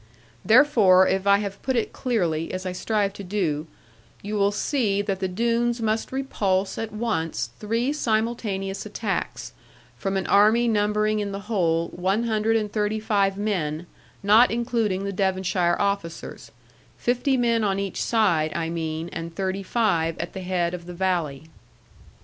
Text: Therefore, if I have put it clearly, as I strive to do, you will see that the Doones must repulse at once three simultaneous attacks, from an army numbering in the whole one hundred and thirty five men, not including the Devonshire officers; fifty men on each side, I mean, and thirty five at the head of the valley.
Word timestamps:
Therefore, 0.43 1.07
if 1.07 1.27
I 1.27 1.37
have 1.37 1.61
put 1.61 1.75
it 1.75 1.93
clearly, 1.93 2.51
as 2.51 2.65
I 2.65 2.71
strive 2.71 3.13
to 3.13 3.23
do, 3.23 3.67
you 4.23 4.33
will 4.33 4.51
see 4.51 5.03
that 5.03 5.19
the 5.19 5.27
Doones 5.27 5.79
must 5.79 6.11
repulse 6.11 6.79
at 6.79 6.91
once 6.91 7.51
three 7.59 7.93
simultaneous 7.93 8.83
attacks, 8.83 9.53
from 9.95 10.17
an 10.17 10.25
army 10.25 10.67
numbering 10.67 11.19
in 11.19 11.31
the 11.31 11.41
whole 11.41 11.89
one 11.89 12.23
hundred 12.23 12.55
and 12.57 12.73
thirty 12.73 12.99
five 12.99 13.37
men, 13.37 13.85
not 14.23 14.49
including 14.49 15.03
the 15.03 15.13
Devonshire 15.13 15.75
officers; 15.79 16.49
fifty 16.97 17.37
men 17.37 17.63
on 17.63 17.77
each 17.77 18.01
side, 18.01 18.51
I 18.55 18.71
mean, 18.71 19.07
and 19.13 19.35
thirty 19.35 19.61
five 19.61 20.17
at 20.17 20.33
the 20.33 20.41
head 20.41 20.73
of 20.73 20.87
the 20.87 20.95
valley. 20.95 21.43